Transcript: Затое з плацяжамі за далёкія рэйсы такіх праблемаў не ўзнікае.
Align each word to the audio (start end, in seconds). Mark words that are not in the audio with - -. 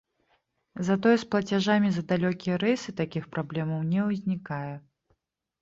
Затое 0.87 1.11
з 1.23 1.27
плацяжамі 1.35 1.91
за 1.97 2.03
далёкія 2.13 2.57
рэйсы 2.63 2.95
такіх 3.03 3.23
праблемаў 3.37 3.79
не 3.93 4.01
ўзнікае. 4.09 4.73